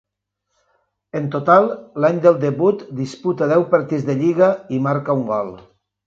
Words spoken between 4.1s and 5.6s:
lliga i marca un gol.